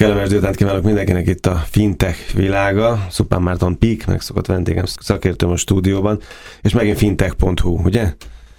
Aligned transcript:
Kellemes 0.00 0.28
délután 0.28 0.52
kívánok 0.52 0.82
mindenkinek 0.82 1.26
itt 1.26 1.46
a 1.46 1.62
fintech 1.70 2.34
világa. 2.34 3.06
Szupán 3.10 3.42
Márton 3.42 3.78
Pík, 3.78 4.06
megszokott 4.06 4.46
vendégem 4.46 4.84
szakértőm 4.84 5.50
a 5.50 5.56
stúdióban, 5.56 6.20
és 6.62 6.72
megint 6.72 6.96
fintech.hu, 6.96 7.80
ugye? 7.84 8.12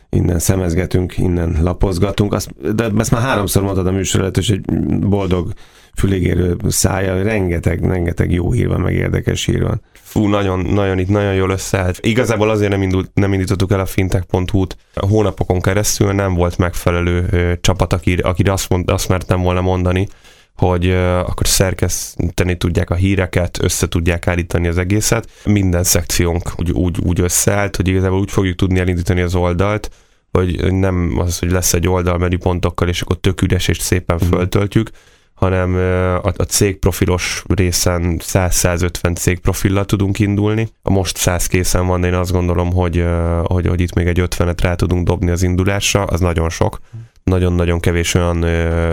Innen 0.10 0.40
szemezgetünk, 0.40 1.18
innen 1.18 1.58
lapozgatunk. 1.62 2.34
Azt, 2.34 2.76
de 2.76 2.90
ezt 2.98 3.12
már 3.12 3.22
háromszor 3.22 3.64
mondtad 3.64 3.88
a 3.88 3.92
műsor 3.92 4.32
hogy 4.34 4.52
egy 4.52 4.62
boldog 5.00 5.52
fülégérő 5.96 6.56
szája, 6.68 7.24
rengeteg, 7.24 7.86
rengeteg 7.86 8.32
jó 8.32 8.52
hír 8.52 8.68
van, 8.68 8.82
meg 8.82 8.94
érdekes 8.94 9.46
hír 9.46 9.62
van. 9.62 9.82
Fú, 9.92 10.28
nagyon, 10.28 10.60
nagyon 10.60 11.00
itt 11.00 11.10
nagyon 11.10 11.34
jól 11.34 11.50
összeállt. 11.50 12.00
Igazából 12.02 12.50
azért 12.50 12.72
nem, 12.72 12.82
indult, 12.82 13.12
nem 13.14 13.34
indítottuk 13.34 13.72
el 13.72 13.80
a 13.80 13.86
fintech.hu-t 13.86 14.78
hónapokon 14.94 15.62
keresztül, 15.62 16.12
nem 16.12 16.34
volt 16.34 16.58
megfelelő 16.58 17.28
ö, 17.32 17.54
csapat, 17.62 17.94
aki, 17.94 18.14
aki 18.14 18.44
azt, 18.44 18.70
mond, 18.70 18.90
azt 18.90 19.10
mertem 19.10 19.42
volna 19.42 19.62
mondani, 19.62 20.08
hogy 20.56 20.92
akkor 20.92 21.48
szerkeszteni 21.48 22.58
tudják 22.58 22.90
a 22.90 22.96
híreket, 22.96 23.64
össze 23.64 23.88
tudják 23.88 24.28
állítani 24.28 24.68
az 24.68 24.78
egészet. 24.78 25.30
Minden 25.46 25.84
szekciónk 25.84 26.52
úgy, 26.58 26.72
úgy, 26.72 26.98
úgy 27.04 27.20
összeállt, 27.20 27.76
hogy 27.76 27.88
igazából 27.88 28.20
úgy 28.20 28.32
fogjuk 28.32 28.56
tudni 28.56 28.80
elindítani 28.80 29.22
az 29.22 29.36
oldalt, 29.36 29.90
hogy 30.32 30.74
nem 30.74 31.18
az, 31.18 31.40
hogy 31.40 31.52
lesz 31.52 31.74
egy 31.74 31.88
oldal 31.88 32.18
menüpontokkal, 32.18 32.88
és 32.88 33.02
akkor 33.02 33.18
tök 33.20 33.42
üres 33.42 33.68
és 33.68 33.78
szépen 33.78 34.20
mm. 34.24 34.28
föltöltjük, 34.28 34.90
hanem 35.34 35.76
a, 36.24 36.28
a 36.38 36.44
cégprofilos 36.48 37.44
részen 37.48 38.20
100-150 38.24 39.16
cégprofillal 39.16 39.86
tudunk 39.86 40.20
indulni. 40.20 40.68
A 40.82 40.90
most 40.90 41.18
100 41.18 41.46
készen 41.46 41.88
van, 41.88 42.02
de 42.02 42.08
én 42.08 42.14
azt 42.14 42.32
gondolom, 42.32 42.74
hogy, 42.74 43.06
hogy, 43.44 43.68
hogy 43.68 43.82
itt 43.82 43.94
még 43.94 44.08
egy 44.08 44.22
50-et 44.22 44.58
rá 44.62 44.76
tudunk 44.76 45.08
dobni 45.08 45.30
az 45.30 45.44
indulásra, 45.44 46.04
az 46.04 46.20
nagyon 46.20 46.50
sok. 46.50 46.80
Nagyon-nagyon 47.24 47.80
kevés 47.80 48.14
olyan 48.14 48.38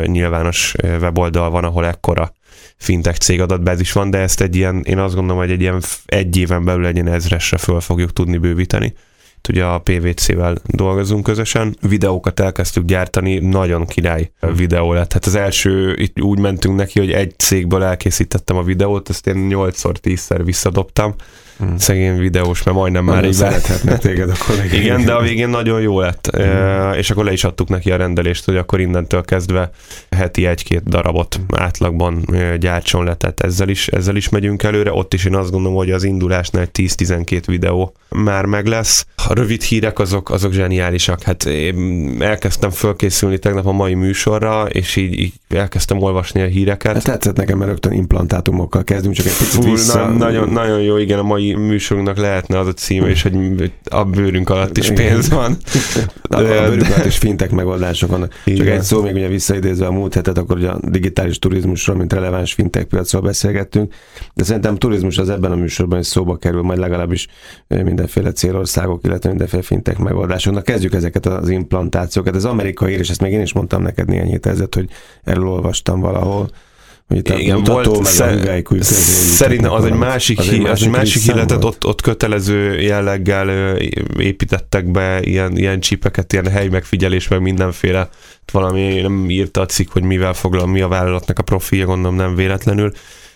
nyilvános 0.07 0.75
weboldal 0.83 1.51
van, 1.51 1.65
ahol 1.65 1.87
ekkora 1.87 2.33
fintech 2.77 3.19
cégadatbázis 3.19 3.93
van, 3.93 4.11
de 4.11 4.19
ezt 4.19 4.41
egy 4.41 4.57
ilyen, 4.57 4.83
én 4.85 4.99
azt 4.99 5.15
gondolom, 5.15 5.41
hogy 5.41 5.51
egy 5.51 5.61
ilyen 5.61 5.83
egy 6.07 6.37
éven 6.37 6.65
belül 6.65 6.87
egy 6.87 6.95
ilyen 6.95 7.09
ezresre 7.09 7.59
föl 7.59 7.81
fogjuk 7.81 8.13
tudni 8.13 8.39
bővíteni 8.39 8.95
ugye 9.49 9.65
a 9.65 9.79
PVC-vel 9.79 10.57
dolgozunk 10.65 11.25
közösen. 11.25 11.77
Videókat 11.81 12.41
elkezdtük 12.41 12.85
gyártani, 12.85 13.39
nagyon 13.39 13.87
király 13.87 14.31
videó 14.57 14.93
lett. 14.93 15.13
Hát 15.13 15.25
az 15.25 15.35
első, 15.35 15.95
itt 15.97 16.21
úgy 16.21 16.39
mentünk 16.39 16.77
neki, 16.77 16.99
hogy 16.99 17.13
egy 17.13 17.35
cégből 17.39 17.83
elkészítettem 17.83 18.57
a 18.57 18.63
videót, 18.63 19.09
ezt 19.09 19.27
én 19.27 19.49
8-szor, 19.51 19.95
10-szer 20.03 20.41
visszadobtam. 20.45 21.15
Hmm. 21.59 21.79
Szegény 21.79 22.19
videós, 22.19 22.63
mert 22.63 22.77
majdnem 22.77 23.05
már 23.05 23.25
így 23.25 23.33
szerethetnek 23.33 23.99
téged 23.99 24.31
akkor 24.31 24.65
Igen, 24.73 25.05
de 25.05 25.13
a 25.13 25.23
végén 25.29 25.49
nagyon 25.49 25.81
jó 25.81 26.01
lett. 26.01 26.27
E, 26.27 26.91
és 26.91 27.11
akkor 27.11 27.25
le 27.25 27.33
is 27.33 27.45
adtuk 27.45 27.69
neki 27.69 27.91
a 27.91 27.97
rendelést, 27.97 28.45
hogy 28.45 28.57
akkor 28.57 28.81
innentől 28.81 29.23
kezdve 29.23 29.71
heti 30.11 30.47
egy-két 30.47 30.83
darabot 30.83 31.35
hmm. 31.35 31.47
átlagban 31.63 32.25
gyártson 32.59 33.05
le, 33.05 33.15
tehát 33.15 33.41
ezzel 33.41 33.69
is, 33.69 33.89
ezzel 33.89 34.17
is 34.17 34.29
megyünk 34.29 34.63
előre. 34.63 34.93
Ott 34.93 35.15
is 35.15 35.25
én 35.25 35.35
azt 35.35 35.51
gondolom, 35.51 35.77
hogy 35.77 35.91
az 35.91 36.05
indulásnál 36.05 36.63
egy 36.63 36.91
10-12 36.97 37.43
videó 37.47 37.93
már 38.09 38.45
meg 38.45 38.67
lesz. 38.67 39.07
A 39.29 39.35
rövid 39.35 39.63
hírek 39.63 39.99
azok, 39.99 40.31
azok 40.31 40.53
zseniálisak. 40.53 41.23
Hát 41.23 41.45
én 41.45 42.17
elkezdtem 42.21 42.71
fölkészülni 42.71 43.39
tegnap 43.39 43.67
a 43.67 43.73
mai 43.73 43.95
műsorra, 43.95 44.67
és 44.69 44.97
így, 44.97 45.19
így 45.19 45.33
elkezdtem 45.49 46.03
olvasni 46.03 46.41
a 46.41 46.47
híreket. 46.47 46.97
Ez 46.97 47.03
tetszett 47.03 47.37
nekem, 47.37 47.59
mert 47.59 47.71
rögtön 47.71 47.93
implantátumokkal 47.93 48.85
kezdünk, 48.85 49.15
csak 49.15 49.27
egy 49.27 49.37
picit 49.39 49.65
Fú, 49.65 49.71
vissza. 49.71 50.07
Na, 50.07 50.13
nagyon, 50.13 50.49
nagyon 50.49 50.81
jó, 50.81 50.97
igen, 50.97 51.19
a 51.19 51.23
mai 51.23 51.48
műsorunknak 51.57 52.17
lehetne 52.17 52.59
az 52.59 52.67
a 52.67 52.73
címe, 52.73 53.09
és 53.09 53.23
hogy 53.23 53.73
a 53.91 54.05
bőrünk 54.05 54.51
alatt 54.51 54.77
is 54.77 54.91
pénz 54.91 55.29
van. 55.29 55.57
De, 56.29 56.37
a 56.37 56.43
bőrünk 56.43 56.87
alatt 56.87 57.05
is 57.05 57.19
fintek 57.19 57.51
megoldások 57.51 58.11
vannak. 58.11 58.33
Csak 58.45 58.67
egy 58.67 58.83
szó 58.83 59.03
még 59.03 59.15
ugye 59.15 59.29
visszaidézve 59.29 59.87
a 59.87 59.93
múlt 59.93 60.15
hetet, 60.15 60.39
akkor 60.39 60.57
ugye 60.57 60.69
a 60.69 60.81
digitális 60.83 61.39
turizmusról, 61.39 61.97
mint 61.97 62.13
releváns 62.13 62.53
fintek 62.53 62.85
piacról 62.85 63.23
beszélgettünk, 63.23 63.95
de 64.35 64.45
szerintem 64.45 64.77
turizmus 64.77 65.19
az 65.19 65.31
ebben 65.31 65.53
a 65.53 65.57
műsorban 65.57 65.99
is 65.99 66.07
szóba 66.07 66.37
kerül, 66.37 66.63
majd 66.63 66.79
legalábbis 66.79 67.27
mindenféle 67.69 68.33
célországok, 68.33 69.05
illetve 69.05 69.29
mindenféle 69.29 69.63
fintek 69.63 69.99
megoldásoknak. 69.99 70.65
Kezdjük 70.65 70.95
ezeket 70.95 71.27
az 71.27 71.49
implantációkat. 71.49 72.37
Ez 72.37 72.45
amerikai 72.45 72.93
és 72.93 73.11
ezt 73.11 73.21
még 73.21 73.33
én 73.33 73.41
is 73.41 73.53
mondtam 73.53 73.83
neked 73.83 74.09
néhány 74.09 74.29
hét 74.29 74.47
ezelőtt, 74.47 74.75
hogy 74.75 74.89
erről 75.25 75.49
olvastam 75.49 76.01
valahol, 76.01 76.51
Igen, 77.41 77.63
volt, 77.65 77.87
szer- 78.05 78.45
Szerintem 79.35 79.73
az 79.73 79.85
egy 79.85 79.93
másik, 79.93 80.39
az 80.39 80.49
egy 80.49 80.61
másik, 80.61 80.73
az 80.73 80.83
egy 80.83 80.91
másik 80.91 81.23
híletet, 81.23 81.65
ott, 81.65 81.87
ott 81.87 82.01
kötelező 82.01 82.81
jelleggel 82.81 83.77
építettek 84.19 84.91
be 84.91 85.21
ilyen, 85.23 85.57
ilyen 85.57 85.81
csípeket, 85.81 86.33
ilyen 86.33 86.47
hely 86.47 86.69
megfigyelés, 86.69 87.29
meg 87.29 87.41
mindenféle. 87.41 88.09
Valami 88.53 89.01
nem 89.01 89.31
írta 89.31 89.61
a 89.61 89.67
cikk, 89.67 89.93
hogy 89.93 90.03
mivel 90.03 90.33
foglal, 90.33 90.67
mi 90.67 90.81
a 90.81 90.89
vállalatnak 90.89 91.39
a 91.39 91.43
profilja, 91.43 91.85
gondolom 91.87 92.17
nem 92.17 92.35
véletlenül, 92.35 92.93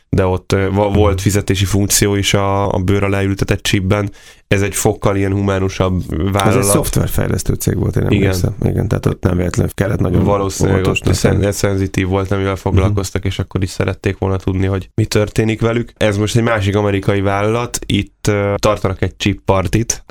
de 0.09 0.27
ott 0.27 0.57
volt 0.73 1.21
fizetési 1.21 1.65
funkció 1.65 2.15
is 2.15 2.35
a, 2.35 2.73
a 2.75 2.79
bőr 2.79 3.03
alá 3.03 3.23
ültetett 3.23 3.63
chipben. 3.63 4.11
Ez 4.53 4.63
egy 4.63 4.75
fokkal 4.75 5.17
ilyen 5.17 5.33
humánusabb 5.33 6.03
vállalat. 6.33 6.47
Ez 6.47 6.67
egy 6.67 6.73
szoftverfejlesztő 6.73 7.55
cég 7.55 7.79
volt, 7.79 7.97
én 7.97 8.03
nem 8.03 8.13
Igen. 8.13 8.35
Igen, 8.63 8.89
tehát 8.89 9.07
ott 9.07 9.23
nem 9.23 9.37
véletlenül 9.37 9.73
kellett 9.75 9.99
nagyon 9.99 10.25
Valószínűleg 10.25 10.87
ott 10.87 11.15
szen- 11.15 11.53
szenzitív 11.53 12.07
volt, 12.07 12.31
amivel 12.31 12.57
foglalkoztak, 12.57 13.25
uh-huh. 13.25 13.33
és 13.33 13.39
akkor 13.39 13.63
is 13.63 13.71
szerették 13.71 14.19
volna 14.19 14.37
tudni, 14.37 14.67
hogy 14.67 14.91
mi 14.95 15.05
történik 15.05 15.61
velük. 15.61 15.93
Ez 15.97 16.17
most 16.17 16.37
egy 16.37 16.43
másik 16.43 16.77
amerikai 16.77 17.21
vállalat, 17.21 17.79
itt 17.87 18.27
uh, 18.29 18.55
tartanak 18.55 19.03
egy 19.03 19.17
chip 19.17 19.41
partit. 19.45 20.05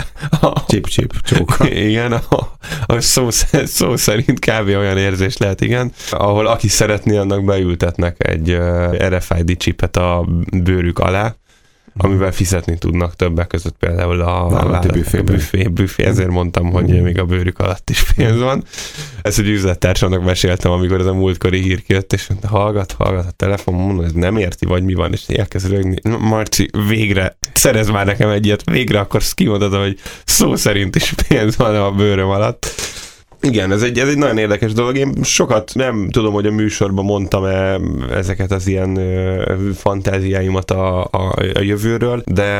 Chip-chip, 0.68 1.20
csóka. 1.20 1.68
igen, 1.88 2.12
a, 2.12 2.56
a 2.86 3.00
szó, 3.00 3.28
szó 3.64 3.96
szerint 3.96 4.38
kb. 4.38 4.66
olyan 4.66 4.98
érzés 4.98 5.36
lehet, 5.36 5.60
igen, 5.60 5.92
ahol 6.10 6.46
aki 6.46 6.68
szeretné, 6.68 7.16
annak 7.16 7.44
beültetnek 7.44 8.28
egy 8.28 8.50
uh, 8.50 9.08
RFID 9.08 9.56
chipet 9.56 9.96
a 9.96 10.28
bőrük 10.62 10.98
alá, 10.98 11.36
amivel 11.98 12.32
fizetni 12.32 12.78
tudnak 12.78 13.16
többek 13.16 13.46
között 13.46 13.76
például 13.78 14.20
a, 14.20 14.46
a 14.46 14.78
büfé, 14.92 15.20
büfé, 15.20 15.62
büfé, 15.62 16.04
ezért 16.04 16.30
mondtam, 16.30 16.70
hogy 16.70 16.92
mm. 16.92 17.02
még 17.02 17.18
a 17.18 17.24
bőrük 17.24 17.58
alatt 17.58 17.90
is 17.90 18.12
pénz 18.16 18.40
van. 18.40 18.64
Ezt 19.22 19.38
egy 19.38 19.48
üzlettársamnak 19.48 20.24
meséltem, 20.24 20.72
amikor 20.72 21.00
ez 21.00 21.06
a 21.06 21.14
múltkori 21.14 21.60
hír 21.60 21.82
kijött, 21.82 22.12
és 22.12 22.26
mondta, 22.26 22.48
hallgat, 22.48 22.92
hallgat 22.92 23.26
a 23.26 23.30
telefon, 23.30 23.74
mondom, 23.74 24.04
ez 24.04 24.12
nem 24.12 24.36
érti, 24.36 24.66
vagy 24.66 24.82
mi 24.82 24.94
van, 24.94 25.12
és 25.12 25.24
elkezd 25.26 25.70
rögni. 25.70 25.96
Marci, 26.18 26.70
végre, 26.88 27.36
szerez 27.52 27.90
már 27.90 28.06
nekem 28.06 28.28
egy 28.28 28.46
ilyet, 28.46 28.70
végre 28.70 28.98
akkor 28.98 29.22
kimondod, 29.34 29.74
hogy 29.74 29.98
szó 30.24 30.56
szerint 30.56 30.96
is 30.96 31.14
pénz 31.28 31.56
van 31.56 31.74
a 31.74 31.90
bőröm 31.90 32.28
alatt. 32.28 32.66
Igen, 33.40 33.72
ez 33.72 33.82
egy, 33.82 33.98
ez 33.98 34.08
egy 34.08 34.18
nagyon 34.18 34.38
érdekes 34.38 34.72
dolog. 34.72 34.96
Én 34.96 35.22
sokat 35.22 35.70
nem 35.74 36.08
tudom, 36.10 36.32
hogy 36.32 36.46
a 36.46 36.50
műsorban 36.50 37.04
mondtam-e 37.04 37.80
ezeket 38.10 38.52
az 38.52 38.66
ilyen 38.66 38.96
ö, 38.96 39.70
fantáziáimat 39.74 40.70
a, 40.70 41.04
a, 41.04 41.34
a 41.54 41.60
jövőről, 41.60 42.22
de 42.26 42.52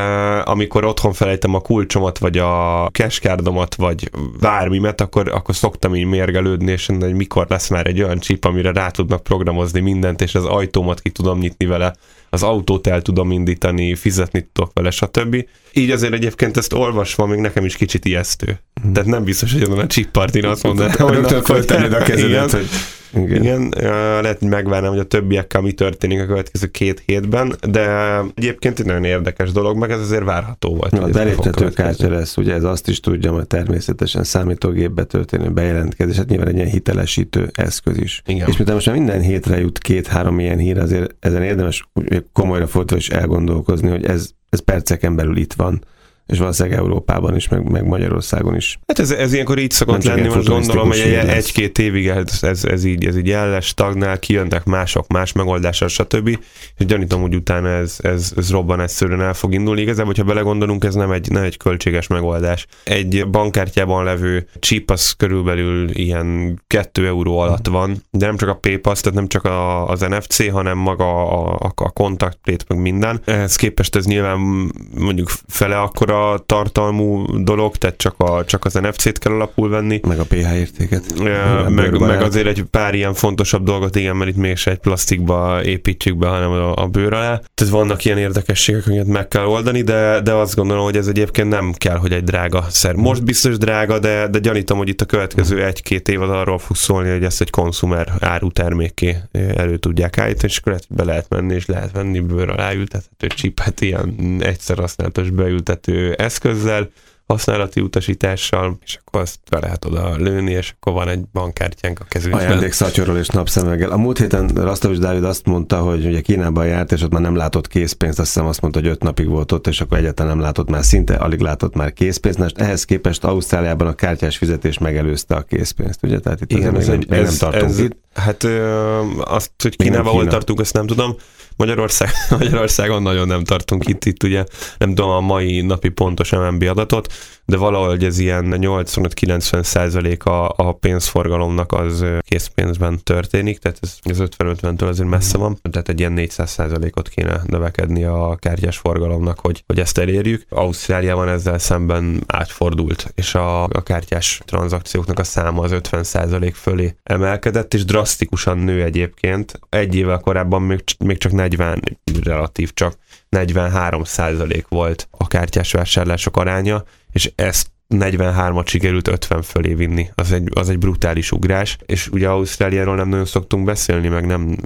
amikor 0.44 0.84
otthon 0.84 1.12
felejtem 1.12 1.54
a 1.54 1.60
kulcsomat, 1.60 2.18
vagy 2.18 2.38
a 2.38 2.88
keskárdomat, 2.90 3.74
vagy 3.74 4.10
bármimet, 4.40 5.00
akkor, 5.00 5.28
akkor 5.28 5.54
szoktam 5.54 5.94
így 5.94 6.06
mérgelődni, 6.06 6.72
és 6.72 6.86
hogy 6.86 7.14
mikor 7.14 7.46
lesz 7.48 7.68
már 7.68 7.86
egy 7.86 8.02
olyan 8.02 8.18
csíp, 8.18 8.44
amire 8.44 8.72
rá 8.72 8.88
tudnak 8.88 9.22
programozni 9.22 9.80
mindent, 9.80 10.20
és 10.20 10.34
az 10.34 10.44
ajtómat 10.44 11.00
ki 11.00 11.10
tudom 11.10 11.38
nyitni 11.38 11.66
vele 11.66 11.94
az 12.30 12.42
autót 12.42 12.86
el 12.86 13.02
tudom 13.02 13.30
indítani, 13.30 13.94
fizetni 13.94 14.48
tudok 14.52 14.70
vele, 14.74 14.90
stb. 14.90 15.46
Így 15.72 15.90
azért 15.90 16.12
egyébként 16.12 16.56
ezt 16.56 16.72
olvasva 16.72 17.26
még 17.26 17.38
nekem 17.38 17.64
is 17.64 17.76
kicsit 17.76 18.04
ijesztő. 18.04 18.60
Mm. 18.86 18.92
Tehát 18.92 19.08
nem 19.08 19.24
biztos, 19.24 19.52
hogy 19.52 19.62
azon 19.62 19.78
a 19.78 19.86
chip 19.86 20.10
partin 20.10 20.44
azt 20.44 20.62
mondanám, 20.62 20.96
hogy 20.96 21.14
rögtön 21.14 21.42
föltennéd 21.42 21.92
a 21.92 21.98
kezedet, 21.98 22.50
hogy 22.50 22.68
igen. 23.14 23.42
Igen, 23.42 23.74
lehet, 24.22 24.38
hogy 24.38 24.48
megvárnám, 24.48 24.90
hogy 24.90 24.98
a 24.98 25.04
többiekkel 25.04 25.60
mi 25.60 25.72
történik 25.72 26.20
a 26.20 26.26
következő 26.26 26.66
két 26.66 27.02
hétben, 27.06 27.54
de 27.70 28.18
egyébként 28.34 28.78
egy 28.78 28.86
nagyon 28.86 29.04
érdekes 29.04 29.52
dolog, 29.52 29.76
meg 29.76 29.90
ez 29.90 30.00
azért 30.00 30.24
várható 30.24 30.74
volt. 30.74 30.92
A 30.92 31.08
beléptető 31.08 31.68
kártya 31.68 32.10
lesz, 32.10 32.36
ugye 32.36 32.54
ez 32.54 32.64
azt 32.64 32.88
is 32.88 33.00
tudja, 33.00 33.32
hogy 33.32 33.46
természetesen 33.46 34.24
számítógépbe 34.24 35.04
történő 35.04 35.50
bejelentkezés, 35.50 36.16
hát 36.16 36.28
nyilván 36.28 36.48
egy 36.48 36.54
ilyen 36.56 36.68
hitelesítő 36.68 37.50
eszköz 37.52 37.98
is. 37.98 38.22
Igen. 38.26 38.48
És 38.48 38.56
miután 38.56 38.74
most 38.74 38.86
már 38.86 38.96
minden 38.96 39.20
hétre 39.20 39.58
jut 39.58 39.78
két-három 39.78 40.38
ilyen 40.40 40.58
hír, 40.58 40.78
azért 40.78 41.14
ezen 41.20 41.42
érdemes 41.42 41.88
komolyra 42.32 42.66
fordítva 42.66 42.96
is 42.96 43.08
elgondolkozni, 43.08 43.88
hogy 43.88 44.04
ez, 44.04 44.30
ez 44.50 44.60
perceken 44.60 45.16
belül 45.16 45.36
itt 45.36 45.52
van 45.52 45.84
és 46.28 46.38
valószínűleg 46.38 46.78
Európában 46.78 47.36
is, 47.36 47.48
meg, 47.48 47.70
meg 47.70 47.84
Magyarországon 47.84 48.56
is. 48.56 48.78
Hát 48.86 48.98
ez, 48.98 49.10
ez 49.10 49.32
ilyenkor 49.32 49.58
így 49.58 49.70
szokott 49.70 50.04
lenni, 50.04 50.28
most 50.28 50.48
gondolom, 50.48 50.88
hogy 50.88 50.98
egy, 50.98 51.28
egy-két 51.28 51.78
évig 51.78 52.08
ez, 52.08 52.38
ez, 52.40 52.64
ez, 52.64 52.84
így, 52.84 53.06
ez 53.06 53.16
így 53.16 53.30
el 53.30 53.50
lesz, 53.50 53.64
stagnál, 53.64 54.18
kijönnek 54.18 54.64
mások, 54.64 55.06
más 55.08 55.32
megoldással, 55.32 55.88
stb. 55.88 56.28
És 56.76 56.84
gyanítom, 56.84 57.20
hogy 57.20 57.34
utána 57.34 57.68
ez, 57.68 57.96
ez, 57.98 58.32
ez 58.36 58.50
robban 58.50 58.80
egyszerűen 58.80 59.20
el 59.20 59.34
fog 59.34 59.52
indulni. 59.52 59.80
Igazából, 59.80 60.06
hogyha 60.06 60.24
belegondolunk, 60.24 60.84
ez 60.84 60.94
nem 60.94 61.10
egy, 61.10 61.30
nem 61.30 61.42
egy 61.42 61.56
költséges 61.56 62.06
megoldás. 62.06 62.66
Egy 62.84 63.28
bankkártyában 63.30 64.04
levő 64.04 64.48
chip 64.58 64.90
az 64.90 65.10
körülbelül 65.10 65.90
ilyen 65.90 66.60
2 66.66 67.06
euró 67.06 67.38
alatt 67.38 67.66
van, 67.66 68.04
de 68.10 68.26
nem 68.26 68.36
csak 68.36 68.48
a 68.48 68.54
PayPass, 68.54 69.00
tehát 69.00 69.18
nem 69.18 69.28
csak 69.28 69.44
a, 69.44 69.88
az 69.88 70.00
NFC, 70.00 70.50
hanem 70.50 70.78
maga 70.78 71.30
a, 71.30 71.54
a, 71.54 71.72
a 71.74 71.90
kontaktplét, 71.90 72.64
meg 72.68 72.78
minden. 72.78 73.20
Ehhez 73.24 73.56
képest 73.56 73.96
ez 73.96 74.06
nyilván 74.06 74.70
mondjuk 74.94 75.30
fele 75.46 75.78
akkora 75.80 76.17
extra 76.18 76.44
tartalmú 76.46 77.24
dolog, 77.42 77.76
tehát 77.76 77.96
csak, 77.96 78.14
a, 78.18 78.44
csak 78.44 78.64
az 78.64 78.74
NFC-t 78.74 79.18
kell 79.18 79.32
alapul 79.32 79.68
venni. 79.68 80.00
Meg 80.06 80.18
a 80.18 80.24
PH 80.24 80.54
értéket. 80.54 81.04
Ja, 81.16 81.66
meg, 81.68 81.98
meg 81.98 82.22
azért 82.22 82.46
egy 82.46 82.62
pár 82.62 82.94
ilyen 82.94 83.14
fontosabb 83.14 83.64
dolgot, 83.64 83.96
igen, 83.96 84.16
mert 84.16 84.30
itt 84.30 84.36
mégse 84.36 84.70
egy 84.70 84.78
plastikba 84.78 85.64
építjük 85.64 86.16
be, 86.16 86.28
hanem 86.28 86.50
a, 86.50 86.76
a 86.76 86.86
bőr 86.86 87.12
alá. 87.12 87.40
Tehát 87.54 87.72
vannak 87.72 88.04
ilyen 88.04 88.18
érdekességek, 88.18 88.86
amiket 88.86 89.06
meg 89.06 89.28
kell 89.28 89.44
oldani, 89.44 89.82
de, 89.82 90.20
de 90.20 90.32
azt 90.32 90.54
gondolom, 90.54 90.84
hogy 90.84 90.96
ez 90.96 91.06
egyébként 91.06 91.48
nem 91.48 91.72
kell, 91.72 91.96
hogy 91.96 92.12
egy 92.12 92.24
drága 92.24 92.64
szer. 92.68 92.94
Most 92.94 93.24
biztos 93.24 93.58
drága, 93.58 93.98
de, 93.98 94.28
de 94.28 94.38
gyanítom, 94.38 94.78
hogy 94.78 94.88
itt 94.88 95.00
a 95.00 95.04
következő 95.04 95.64
egy-két 95.64 96.08
évad 96.08 96.30
arról 96.30 96.58
fog 96.58 96.76
szólni, 96.76 97.10
hogy 97.10 97.24
ezt 97.24 97.40
egy 97.40 97.50
konzumer 97.50 98.12
áru 98.20 98.50
terméké 98.50 99.16
elő 99.32 99.76
tudják 99.76 100.18
állítani, 100.18 100.52
és 100.52 100.58
akkor 100.58 100.78
be 100.88 101.04
lehet 101.04 101.28
menni, 101.28 101.54
és 101.54 101.66
lehet 101.66 101.92
venni 101.92 102.20
bőr 102.20 102.50
alá 102.50 102.72
ültethető 102.72 103.26
csipet 103.26 103.80
ilyen 103.80 104.38
egyszer 104.40 104.78
használatos 104.78 105.30
beültető 105.30 106.07
eszközzel, 106.16 106.90
használati 107.28 107.80
utasítással, 107.80 108.78
és 108.84 108.98
akkor 109.04 109.20
azt 109.20 109.38
be 109.50 109.58
lehet 109.58 109.84
oda 109.84 110.16
lőni, 110.16 110.50
és 110.50 110.74
akkor 110.76 110.92
van 110.92 111.08
egy 111.08 111.20
bankkártyánk 111.32 112.00
a 112.00 112.04
kezünkben. 112.08 112.46
Ajándék 112.46 112.72
szatyorról 112.72 113.16
és 113.16 113.28
napszemeggel. 113.28 113.90
A 113.90 113.96
múlt 113.96 114.18
héten 114.18 114.48
Rasztavis 114.54 114.98
Dávid 114.98 115.24
azt 115.24 115.46
mondta, 115.46 115.78
hogy 115.80 116.06
ugye 116.06 116.20
Kínában 116.20 116.66
járt, 116.66 116.92
és 116.92 117.02
ott 117.02 117.10
már 117.10 117.20
nem 117.20 117.36
látott 117.36 117.68
készpénzt, 117.68 118.18
azt 118.18 118.32
hiszem 118.32 118.46
azt 118.48 118.60
mondta, 118.60 118.80
hogy 118.80 118.88
öt 118.88 119.02
napig 119.02 119.28
volt 119.28 119.52
ott, 119.52 119.66
és 119.66 119.80
akkor 119.80 119.98
egyáltalán 119.98 120.32
nem 120.32 120.44
látott 120.44 120.68
már, 120.68 120.84
szinte 120.84 121.14
alig 121.14 121.40
látott 121.40 121.74
már 121.74 121.92
készpénzt. 121.92 122.38
Most 122.38 122.58
ehhez 122.58 122.84
képest 122.84 123.24
Ausztráliában 123.24 123.86
a 123.86 123.94
kártyás 123.94 124.36
fizetés 124.36 124.78
megelőzte 124.78 125.34
a 125.34 125.42
készpénzt, 125.42 126.02
ugye? 126.02 126.18
Tehát 126.18 126.40
itt 126.40 126.52
Igen, 126.52 126.76
ez, 126.76 126.88
egy, 126.88 127.06
ez, 127.08 127.38
nem 127.38 127.50
tartunk 127.50 127.70
ez, 127.70 127.78
itt. 127.78 127.96
Hát 128.14 128.44
ö, 128.44 129.00
azt, 129.24 129.50
hogy 129.62 129.76
Kínában 129.76 130.12
hol 130.12 130.26
tartunk, 130.26 130.60
azt 130.60 130.74
nem 130.74 130.86
tudom. 130.86 131.16
Magyarország, 131.58 132.10
Magyarországon 132.38 133.02
nagyon 133.02 133.26
nem 133.26 133.44
tartunk 133.44 133.88
itt, 133.88 134.04
itt 134.04 134.22
ugye. 134.22 134.44
Nem 134.78 134.94
tudom 134.94 135.10
a 135.10 135.20
mai 135.20 135.60
napi 135.60 135.88
pontos 135.88 136.30
MNB 136.30 136.62
adatot, 136.62 137.12
de 137.48 137.56
valahogy 137.56 138.04
ez 138.04 138.18
ilyen 138.18 138.54
85-90 138.56 139.62
százalék 139.62 140.24
a, 140.24 140.48
a 140.56 140.72
pénzforgalomnak 140.72 141.72
az 141.72 142.04
készpénzben 142.20 143.00
történik, 143.02 143.58
tehát 143.58 143.78
ez, 143.82 143.98
ez 144.02 144.18
50-50-től 144.20 144.88
azért 144.88 145.08
messze 145.08 145.38
van, 145.38 145.58
tehát 145.70 145.88
egy 145.88 145.98
ilyen 145.98 146.12
400 146.12 146.50
százalékot 146.50 147.08
kéne 147.08 147.40
növekedni 147.46 148.04
a 148.04 148.36
kártyás 148.36 148.76
forgalomnak, 148.76 149.38
hogy, 149.40 149.62
hogy 149.66 149.78
ezt 149.78 149.98
elérjük. 149.98 150.46
Ausztráliában 150.48 151.28
ezzel 151.28 151.58
szemben 151.58 152.22
átfordult, 152.26 153.12
és 153.14 153.34
a, 153.34 153.62
a 153.62 153.82
kártyás 153.82 154.40
tranzakcióknak 154.44 155.18
a 155.18 155.24
száma 155.24 155.62
az 155.62 155.72
50 155.72 156.04
százalék 156.04 156.54
fölé 156.54 156.94
emelkedett, 157.02 157.74
és 157.74 157.84
drasztikusan 157.84 158.58
nő 158.58 158.82
egyébként. 158.82 159.60
Egy 159.68 159.94
évvel 159.94 160.18
korábban 160.18 160.62
még, 160.62 160.84
még 160.98 161.18
csak 161.18 161.32
40, 161.32 161.98
relatív 162.22 162.72
csak 162.74 162.98
43 163.28 164.04
százalék 164.04 164.66
volt 164.68 165.08
a 165.10 165.26
kártyás 165.26 165.72
vásárlások 165.72 166.36
aránya, 166.36 166.84
és 167.12 167.32
ezt 167.34 167.66
43-at 167.94 168.66
sikerült 168.66 169.08
50 169.08 169.42
fölé 169.42 169.74
vinni. 169.74 170.08
Az 170.14 170.32
egy, 170.32 170.48
az 170.54 170.68
egy 170.68 170.78
brutális 170.78 171.32
ugrás, 171.32 171.78
és 171.86 172.08
ugye 172.08 172.28
Ausztráliáról 172.28 172.96
nem 172.96 173.08
nagyon 173.08 173.24
szoktunk 173.24 173.64
beszélni, 173.64 174.08
meg 174.08 174.26
nem 174.26 174.56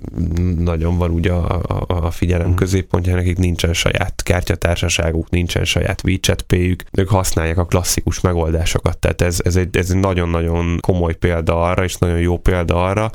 nagyon 0.58 0.98
van 0.98 1.10
ugye 1.10 1.32
a, 1.32 1.60
a, 1.66 1.84
a 1.86 2.10
figyelem 2.10 2.50
mm. 2.50 2.54
középpontja, 2.54 3.14
nekik 3.14 3.38
nincsen 3.38 3.72
saját 3.72 4.22
kártyatársaságuk, 4.22 5.30
nincsen 5.30 5.64
saját 5.64 6.02
WeChat 6.04 6.42
péjük, 6.42 6.82
ők 6.92 7.08
használják 7.08 7.58
a 7.58 7.64
klasszikus 7.64 8.20
megoldásokat, 8.20 8.98
tehát 8.98 9.22
ez, 9.22 9.40
ez 9.44 9.56
egy, 9.56 9.76
ez 9.76 9.90
egy 9.90 10.00
nagyon-nagyon 10.00 10.78
komoly 10.80 11.14
példa 11.14 11.62
arra, 11.62 11.84
és 11.84 11.96
nagyon 11.96 12.18
jó 12.18 12.38
példa 12.38 12.84
arra, 12.84 13.10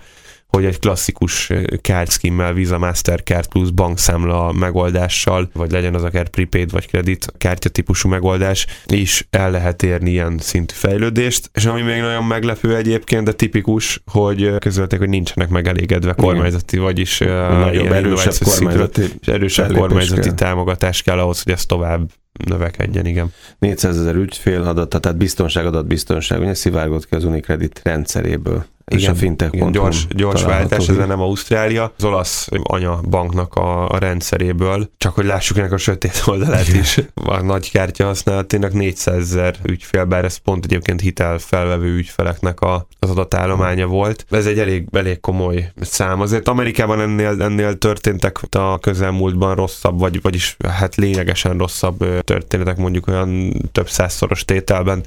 hogy 0.47 0.65
egy 0.65 0.79
klasszikus 0.79 1.51
kártyszkimmel, 1.81 2.53
Visa 2.53 2.77
Mastercard 2.77 3.47
plusz 3.47 3.69
bankszámla 3.69 4.51
megoldással, 4.51 5.49
vagy 5.53 5.71
legyen 5.71 5.95
az 5.95 6.03
akár 6.03 6.29
prepaid 6.29 6.71
vagy 6.71 6.87
kredit 6.87 7.33
kártya 7.37 7.69
típusú 7.69 8.09
megoldás, 8.09 8.65
is 8.85 9.27
el 9.29 9.51
lehet 9.51 9.83
érni 9.83 10.09
ilyen 10.09 10.37
szintű 10.37 10.73
fejlődést. 10.77 11.49
És 11.53 11.65
ami 11.65 11.81
még 11.81 12.01
nagyon 12.01 12.23
meglepő 12.23 12.75
egyébként, 12.75 13.23
de 13.23 13.31
tipikus, 13.31 14.01
hogy 14.11 14.57
közölték, 14.59 14.99
hogy 14.99 15.09
nincsenek 15.09 15.49
megelégedve 15.49 16.13
kormányzati, 16.13 16.77
vagyis 16.77 17.17
nagyobb, 17.17 17.91
erősebb 17.91 18.33
kormányzati, 18.43 19.03
erősebb 19.25 19.73
kormányzati 19.73 20.21
kell. 20.21 20.33
támogatás 20.33 21.01
kell 21.01 21.19
ahhoz, 21.19 21.43
hogy 21.43 21.53
ez 21.53 21.65
tovább 21.65 22.09
növekedjen, 22.45 23.05
igen. 23.05 23.33
400 23.59 23.99
ezer 23.99 24.15
ügyfél 24.15 24.61
adata, 24.61 24.99
tehát 24.99 25.17
biztonság, 25.17 25.85
biztonság, 25.85 26.41
ugye 26.41 26.53
szivárgott 26.53 27.07
ki 27.07 27.15
az 27.15 27.23
Unicredit 27.23 27.79
rendszeréből 27.83 28.65
igen, 28.91 29.11
a 29.11 29.15
fintech 29.15 29.53
igen, 29.53 29.71
gyors, 29.71 30.07
gyors 30.09 30.43
váltás, 30.43 30.87
ez 30.87 30.95
nem 30.95 31.21
Ausztrália, 31.21 31.93
az 31.97 32.03
olasz 32.03 32.47
anya 32.63 32.99
banknak 33.09 33.55
a, 33.55 33.89
a 33.89 33.97
rendszeréből, 33.97 34.89
csak 34.97 35.15
hogy 35.15 35.25
lássuk 35.25 35.57
ennek 35.57 35.71
a 35.71 35.77
sötét 35.77 36.23
oldalát 36.25 36.67
is. 36.67 36.99
A 37.13 37.41
nagy 37.41 37.71
kártya 37.71 38.05
használatének 38.05 38.73
400 38.73 39.17
ezer 39.17 39.55
ügyfél, 39.63 40.05
bár 40.05 40.25
ez 40.25 40.37
pont 40.37 40.63
egyébként 40.63 41.01
hitel 41.01 41.37
felvevő 41.37 41.95
ügyfeleknek 41.95 42.61
a, 42.61 42.87
az 42.99 43.09
adatállománya 43.09 43.87
volt. 43.87 44.25
Ez 44.29 44.45
egy 44.45 44.59
elég, 44.59 44.87
elég 44.91 45.19
komoly 45.19 45.71
szám. 45.81 46.21
Azért 46.21 46.47
Amerikában 46.47 47.01
ennél, 47.01 47.41
ennél 47.41 47.77
történtek 47.77 48.39
a 48.51 48.79
közelmúltban 48.79 49.55
rosszabb, 49.55 49.99
vagy, 49.99 50.21
vagyis 50.21 50.57
hát 50.67 50.95
lényegesen 50.95 51.57
rosszabb 51.57 52.23
történetek, 52.23 52.77
mondjuk 52.77 53.07
olyan 53.07 53.53
több 53.71 53.89
százszoros 53.89 54.45
tételben 54.45 55.03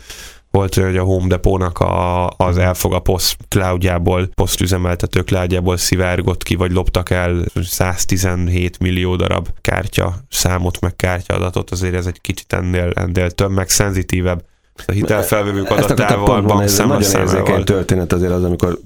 volt, 0.50 0.75
hogy 0.75 0.97
a 0.97 1.02
Home 1.02 1.26
Depot-nak 1.26 1.79
a, 1.79 2.29
az 2.29 2.58
elfog 2.58 2.93
a 2.93 2.99
post 2.99 3.37
cloudjából, 3.49 4.29
posztüzemeltető 4.35 5.20
cloudjából 5.20 5.76
szivárgott 5.76 6.43
ki, 6.43 6.55
vagy 6.55 6.73
loptak 6.73 7.11
el 7.11 7.44
117 7.62 8.79
millió 8.79 9.17
darab 9.17 9.49
kártya 9.61 10.14
számot, 10.29 10.81
meg 10.81 10.97
kártya 10.97 11.35
adatot, 11.35 11.70
azért 11.70 11.94
ez 11.94 12.06
egy 12.06 12.20
kicsit 12.20 12.52
ennél, 12.52 12.93
ennél 12.94 13.31
több, 13.31 13.50
meg 13.50 13.69
szenzitívebb 13.69 14.44
a 14.87 14.93
hitelfelvevők 14.93 15.71
adatával, 15.71 16.43
bankszámla 16.43 16.99
Nagyon 16.99 17.21
érzékeny 17.21 17.65
történet 17.65 18.12
azért 18.12 18.32
az, 18.32 18.44
amikor 18.44 18.79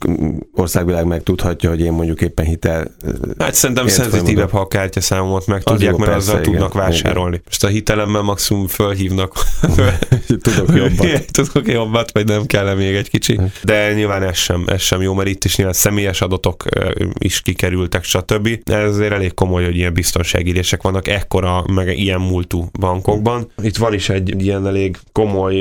országvilág 0.55 1.07
megtudhatja, 1.07 1.69
hogy 1.69 1.81
én 1.81 1.93
mondjuk 1.93 2.21
éppen 2.21 2.45
hitel... 2.45 2.87
Hát 3.39 3.55
szerintem 3.55 3.89
szenzitívebb, 3.89 4.51
ha 4.51 4.61
a 4.61 4.69
kártyaszámomat 4.69 5.47
meg 5.47 5.63
tudják, 5.63 5.97
mert 5.97 6.15
azzal 6.15 6.41
igen, 6.41 6.53
tudnak 6.53 6.73
vásárolni. 6.73 7.35
Igen. 7.35 7.45
Most 7.47 7.65
a 7.65 7.69
hitelemmel 7.69 8.23
maximum 8.23 8.67
fölhívnak. 8.67 9.33
Tudok 10.43 10.75
jobbat. 10.75 11.33
Tudok 11.33 11.69
jobbat, 11.69 12.13
vagy 12.13 12.27
nem 12.27 12.47
kell 12.47 12.75
még 12.75 12.95
egy 12.95 13.11
kicsi. 13.11 13.41
De 13.63 13.93
nyilván 13.93 14.23
ez 14.23 14.37
sem, 14.37 14.65
ez 14.67 14.81
sem 14.81 15.03
jó, 15.03 15.15
mert 15.15 15.29
itt 15.29 15.45
is 15.45 15.57
nyilván 15.57 15.75
személyes 15.75 16.21
adatok 16.21 16.65
is 17.19 17.41
kikerültek, 17.41 18.05
stb. 18.05 18.49
Ez 18.65 18.89
azért 18.89 19.13
elég 19.13 19.35
komoly, 19.35 19.65
hogy 19.65 19.77
ilyen 19.77 19.93
biztonságírések 19.93 20.83
vannak 20.83 21.09
ekkora, 21.09 21.65
meg 21.67 21.99
ilyen 21.99 22.21
múltú 22.21 22.69
bankokban. 22.81 23.51
Itt 23.63 23.77
van 23.77 23.95
is 23.95 24.09
egy 24.09 24.43
ilyen 24.43 24.67
elég 24.67 24.99
komoly 25.13 25.55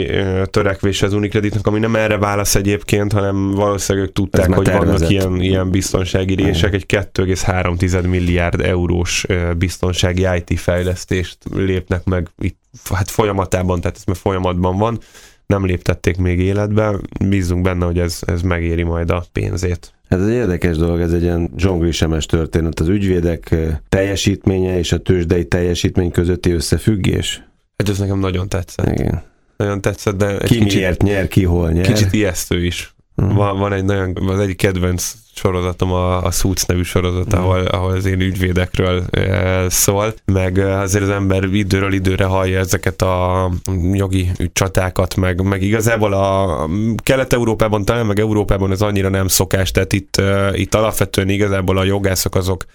törekvés 0.45 1.01
az 1.01 1.13
Unicreditnek, 1.13 1.67
ami 1.67 1.79
nem 1.79 1.95
erre 1.95 2.17
válasz 2.17 2.55
egyébként, 2.55 3.11
hanem 3.11 3.51
valószínűleg 3.51 4.07
ők 4.07 4.13
tudták, 4.13 4.53
hogy 4.53 4.65
tervezett. 4.65 4.97
vannak 4.97 5.11
ilyen, 5.11 5.41
ilyen 5.41 5.69
biztonsági 5.69 6.35
rések, 6.35 6.73
egy 6.73 6.85
2,3 6.87 8.09
milliárd 8.09 8.61
eurós 8.61 9.25
biztonsági 9.57 10.27
IT 10.35 10.59
fejlesztést 10.59 11.37
lépnek 11.53 12.03
meg 12.03 12.29
itt 12.39 12.57
hát 12.93 13.09
folyamatában, 13.09 13.81
tehát 13.81 13.97
ez 13.97 14.03
már 14.03 14.15
folyamatban 14.15 14.77
van, 14.77 14.99
nem 15.45 15.65
léptették 15.65 16.17
még 16.17 16.39
életbe, 16.39 16.95
bízunk 17.25 17.61
benne, 17.61 17.85
hogy 17.85 17.99
ez, 17.99 18.19
ez 18.25 18.41
megéri 18.41 18.83
majd 18.83 19.09
a 19.09 19.23
pénzét. 19.31 19.93
Hát 20.09 20.19
ez 20.19 20.27
egy 20.27 20.33
érdekes 20.33 20.77
dolog, 20.77 20.99
ez 20.99 21.13
egy 21.13 21.21
ilyen 21.21 21.49
zsongli-semes 21.57 22.25
történet. 22.25 22.79
Az 22.79 22.87
ügyvédek 22.87 23.55
teljesítménye 23.89 24.77
és 24.77 24.91
a 24.91 24.97
tőzsdei 24.97 25.45
teljesítmény 25.45 26.11
közötti 26.11 26.51
összefüggés. 26.51 27.43
Hát 27.77 27.89
ez 27.89 27.99
nekem 27.99 28.19
nagyon 28.19 28.49
tetszett. 28.49 28.99
Igen 28.99 29.31
nagyon 29.57 29.81
tetszett, 29.81 30.15
de 30.15 30.37
egy 30.37 30.49
ki 30.49 30.57
kicsit, 30.57 30.73
miért 30.73 31.01
nyer, 31.01 31.27
ki 31.27 31.43
hol 31.43 31.71
nyer. 31.71 31.85
Kicsit 31.85 32.13
ijesztő 32.13 32.65
is. 32.65 32.93
Uh-huh. 33.15 33.35
Van, 33.35 33.57
van 33.57 33.73
egy 33.73 33.85
nagyon, 33.85 34.17
az 34.27 34.39
egyik 34.39 34.57
kedvenc 34.57 35.13
sorozatom 35.35 35.91
a, 35.91 36.23
a 36.23 36.31
Suits 36.31 36.65
nevű 36.65 36.83
sorozat, 36.83 37.25
uh-huh. 37.25 37.43
ahol, 37.43 37.65
ahol 37.65 37.91
az 37.91 38.05
én 38.05 38.19
ügyvédekről 38.19 39.03
e, 39.11 39.69
szól, 39.69 40.13
meg 40.25 40.57
azért 40.57 41.03
az 41.03 41.09
ember 41.09 41.43
időről 41.43 41.93
időre 41.93 42.25
hallja 42.25 42.59
ezeket 42.59 43.01
a 43.01 43.49
jogi 43.93 44.31
csatákat, 44.53 45.15
meg, 45.15 45.41
meg 45.41 45.61
igazából 45.61 46.13
a 46.13 46.69
Kelet-Európában, 47.03 47.85
talán 47.85 48.05
meg 48.05 48.19
Európában 48.19 48.71
ez 48.71 48.81
annyira 48.81 49.09
nem 49.09 49.27
szokás, 49.27 49.71
tehát 49.71 49.93
itt, 49.93 50.15
e, 50.15 50.57
itt 50.57 50.75
alapvetően 50.75 51.29
igazából 51.29 51.77
a 51.77 51.83
jogászok 51.83 52.35
azok 52.35 52.65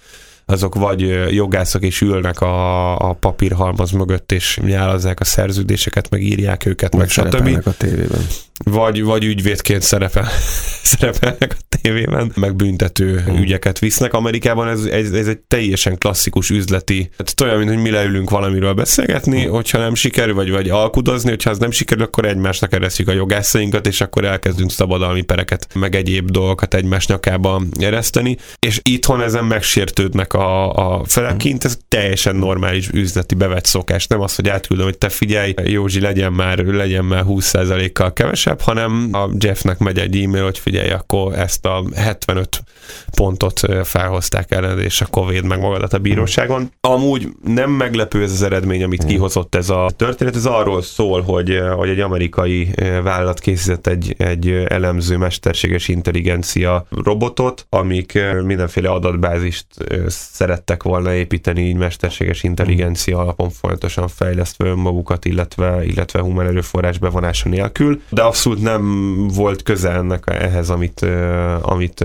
azok 0.50 0.74
vagy 0.74 1.00
jogászok 1.34 1.82
és 1.82 2.00
ülnek 2.00 2.40
a, 2.40 2.96
a 3.08 3.12
papírhalmaz 3.12 3.90
mögött, 3.90 4.32
és 4.32 4.58
nyálazzák 4.62 5.20
a 5.20 5.24
szerződéseket, 5.24 6.10
meg 6.10 6.22
írják 6.22 6.66
őket, 6.66 6.96
meg, 6.96 7.00
meg 7.00 7.10
stb. 7.10 7.66
a 7.66 7.72
tévében. 7.76 8.26
Vagy, 8.64 9.02
vagy 9.02 9.24
ügyvédként 9.24 9.82
szerepel, 9.82 10.28
szerepelnek 10.82 11.56
a 11.58 11.76
tévében, 11.80 12.32
meg 12.34 12.56
büntető 12.56 13.20
hmm. 13.20 13.36
ügyeket 13.36 13.78
visznek. 13.78 14.12
Amerikában 14.12 14.68
ez, 14.68 14.84
ez, 14.84 15.10
ez 15.10 15.26
egy 15.26 15.38
teljesen 15.38 15.98
klasszikus 15.98 16.50
üzleti, 16.50 17.10
tehát 17.16 17.40
olyan, 17.40 17.58
mint 17.58 17.70
hogy 17.70 17.82
mi 17.82 17.90
leülünk 17.90 18.30
valamiről 18.30 18.72
beszélgetni, 18.72 19.42
hmm. 19.42 19.50
hogyha 19.50 19.78
nem 19.78 19.94
sikerül, 19.94 20.34
vagy, 20.34 20.50
vagy 20.50 20.68
alkudozni, 20.68 21.28
hogyha 21.28 21.50
az 21.50 21.58
nem 21.58 21.70
sikerül, 21.70 22.04
akkor 22.04 22.24
egymásnak 22.24 22.72
eresztjük 22.72 23.08
a 23.08 23.12
jogászainkat, 23.12 23.86
és 23.86 24.00
akkor 24.00 24.24
elkezdünk 24.24 24.70
szabadalmi 24.70 25.22
pereket, 25.22 25.66
meg 25.74 25.94
egyéb 25.94 26.30
dolgokat 26.30 26.74
egymás 26.74 27.06
nyakába 27.06 27.62
ereszteni. 27.78 28.36
És 28.58 28.80
itthon 28.82 29.22
ezen 29.22 29.44
megsértődnek 29.44 30.32
a, 30.32 30.37
a 30.38 31.04
felekint, 31.04 31.64
ez 31.64 31.78
teljesen 31.88 32.36
normális 32.36 32.88
üzleti 32.88 33.34
bevett 33.34 33.64
szokás. 33.64 34.06
Nem 34.06 34.20
az, 34.20 34.34
hogy 34.34 34.48
átküldöm, 34.48 34.84
hogy 34.84 34.98
te 34.98 35.08
figyelj, 35.08 35.54
Józsi, 35.64 36.00
legyen 36.00 36.32
már, 36.32 36.58
legyen 36.58 37.04
már 37.04 37.24
20%-kal 37.28 38.12
kevesebb, 38.12 38.60
hanem 38.60 39.08
a 39.12 39.28
Jeffnek 39.38 39.78
megy 39.78 39.98
egy 39.98 40.16
e-mail, 40.16 40.44
hogy 40.44 40.58
figyelj, 40.58 40.90
akkor 40.90 41.34
ezt 41.34 41.66
a 41.66 41.84
75 41.94 42.62
pontot 43.16 43.60
felhozták 43.84 44.50
ellen, 44.52 44.80
és 44.80 45.00
akkor 45.00 45.28
véd 45.28 45.44
meg 45.44 45.60
magadat 45.60 45.92
a 45.92 45.98
bíróságon. 45.98 46.72
Amúgy 46.80 47.28
nem 47.44 47.70
meglepő 47.70 48.22
ez 48.22 48.32
az 48.32 48.42
eredmény, 48.42 48.82
amit 48.82 49.04
kihozott 49.04 49.54
ez 49.54 49.70
a 49.70 49.90
történet. 49.96 50.36
Ez 50.36 50.46
arról 50.46 50.82
szól, 50.82 51.20
hogy, 51.20 51.60
hogy 51.76 51.88
egy 51.88 52.00
amerikai 52.00 52.70
vállalat 53.02 53.40
készített 53.40 53.86
egy, 53.86 54.14
egy 54.18 54.48
elemző 54.68 55.16
mesterséges 55.16 55.88
intelligencia 55.88 56.86
robotot, 56.90 57.66
amik 57.68 58.18
mindenféle 58.42 58.90
adatbázist 58.90 59.66
szerettek 60.32 60.82
volna 60.82 61.12
építeni 61.12 61.60
így 61.60 61.76
mesterséges 61.76 62.42
intelligencia 62.42 63.18
alapon 63.18 63.50
folyamatosan 63.50 64.08
fejlesztve 64.08 64.68
önmagukat, 64.68 65.24
illetve, 65.24 65.84
illetve 65.84 66.20
humán 66.20 66.46
erőforrás 66.46 66.98
bevonása 66.98 67.48
nélkül, 67.48 68.00
de 68.08 68.22
abszolút 68.22 68.62
nem 68.62 68.82
volt 69.28 69.62
köze 69.62 69.90
ennek 69.90 70.24
ehhez, 70.26 70.70
amit, 70.70 71.06
amit 71.60 72.04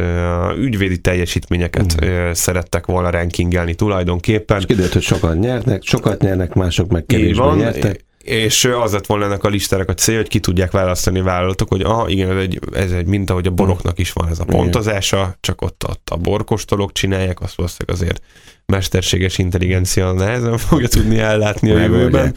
ügyvédi 0.58 0.98
teljesítményeket 0.98 2.06
mm. 2.06 2.32
szerettek 2.32 2.86
volna 2.86 3.10
rankingelni 3.10 3.75
tulajdonképpen. 3.75 4.58
És 4.58 4.65
kiderült, 4.65 4.94
hogy 4.94 5.01
sokan 5.01 5.38
nyernek, 5.38 5.84
sokat 5.84 6.22
nyernek, 6.22 6.53
mások 6.53 6.92
meg 6.92 7.06
kevésbé 7.06 7.53
nyertek 7.56 8.06
és 8.24 8.65
az 8.65 8.92
lett 8.92 9.06
volna 9.06 9.25
ennek 9.25 9.44
a 9.44 9.50
listának 9.50 9.89
a 9.89 9.94
cél, 9.94 10.15
hogy 10.15 10.27
ki 10.27 10.39
tudják 10.39 10.72
választani 10.72 11.22
vállalatok, 11.22 11.70
hogy 11.70 11.82
aha, 11.82 12.10
igen, 12.10 12.32
ez 12.32 12.38
egy, 12.38 12.60
ez 12.74 12.92
egy 12.92 13.06
minta, 13.06 13.34
hogy 13.34 13.48
a 13.48 13.51
boroknak 13.51 14.00
is 14.00 14.12
van 14.12 14.30
ez 14.30 14.39
a 14.39 14.46
pontozása, 14.46 15.38
csak 15.39 15.62
ott, 15.62 15.84
ott 15.89 16.10
a 16.12 16.18
borkostolók 16.18 16.92
csinálják, 16.92 17.42
azt 17.42 17.56
valószínűleg 17.56 17.96
azért 17.96 18.22
mesterséges 18.65 19.38
intelligencia 19.38 20.12
nehezen 20.12 20.58
fogja 20.58 20.88
tudni 20.88 21.20
ellátni 21.20 21.72
a 21.72 21.80
jövőben. 21.80 22.34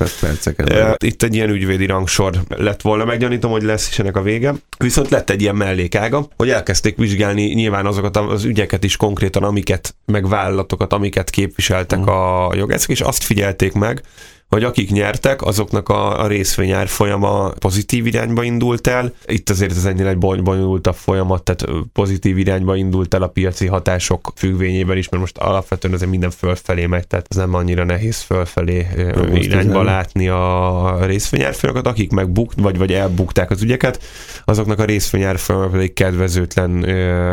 Itt 0.99 1.23
egy 1.23 1.35
ilyen 1.35 1.51
ügyvédi 1.51 1.87
rangsor 1.87 2.41
lett 2.49 2.83
volna, 2.83 3.05
meggyanítom, 3.05 3.51
hogy 3.51 3.63
lesz 3.63 3.89
is 3.89 3.99
ennek 3.99 4.17
a 4.17 4.23
vége. 4.23 4.55
Viszont 4.79 5.09
lett 5.09 5.31
egy 5.31 5.41
ilyen 5.41 5.57
mellékága, 5.57 6.29
hogy 6.37 6.51
elkezdték 6.51 6.97
vizsgálni 6.97 7.43
nyilván 7.43 7.87
azokat 7.87 8.17
az 8.17 8.45
ügyeket 8.45 8.85
is 8.85 8.97
konkrétan, 8.97 9.43
amiket, 9.43 9.95
meg 10.05 10.29
vállalatokat, 10.29 10.93
amiket 10.93 11.31
képviseltek 11.31 11.99
uh. 11.99 12.09
a 12.09 12.55
jogászok, 12.55 12.91
és 12.91 13.01
azt 13.01 13.23
figyelték 13.23 13.73
meg, 13.73 14.03
hogy 14.49 14.65
akik 14.65 14.91
nyertek, 14.91 15.43
azoknak 15.43 15.89
a, 15.89 16.23
a 16.23 16.27
részvényár 16.27 16.89
folyama 16.89 17.49
pozitív 17.49 18.07
irányba 18.07 18.43
indult 18.43 18.87
el. 18.87 19.13
Itt 19.27 19.51
azért 19.51 19.71
ez 19.71 19.85
ennél 19.85 20.07
egy 20.07 20.19
bonyolultabb 20.19 20.95
folyamat, 20.95 21.43
tehát 21.43 21.79
pozitív 21.93 22.39
irányba 22.39 22.77
indult 22.77 23.15
el 23.15 23.23
a 23.23 23.27
piaci 23.27 23.67
hatások 23.67 24.33
függvényében 24.37 24.97
is, 24.97 25.09
mert 25.09 25.23
most 25.23 25.39
alapvetően 25.39 25.95
azért 25.95 26.11
minden 26.11 26.31
fölfelé 26.31 26.87
megy, 26.87 27.07
tehát 27.07 27.27
ez 27.31 27.37
nem 27.37 27.55
annyira 27.55 27.85
nehéz 27.85 28.21
fölfelé 28.21 28.87
most 29.31 29.45
irányba 29.45 29.83
látni 29.83 30.29
a 30.29 30.99
részvényárfolyamokat, 31.07 31.87
akik 31.93 32.11
megbuk, 32.11 32.53
vagy, 32.57 32.79
vagy 32.79 32.93
elbukták 32.93 33.51
az 33.51 33.63
ügyeket, 33.63 34.03
azoknak 34.45 34.79
a 34.79 34.85
részvényárfolyama 34.85 35.67
pedig 35.67 35.93
kedvezőtlen 35.93 36.85